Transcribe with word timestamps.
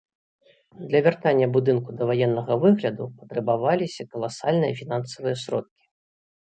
Для 0.87 1.01
вяртання 1.07 1.47
будынку 1.57 1.89
даваеннага 1.99 2.53
выгляду 2.65 3.03
патрабаваліся 3.21 4.09
каласальныя 4.17 4.73
фінансавыя 4.83 5.35
сродкі. 5.47 5.83